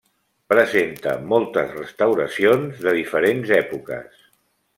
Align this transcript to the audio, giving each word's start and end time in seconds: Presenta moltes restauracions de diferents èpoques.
Presenta 0.51 1.13
moltes 1.33 1.69
restauracions 1.75 2.81
de 2.87 2.95
diferents 3.01 3.53
èpoques. 3.61 4.27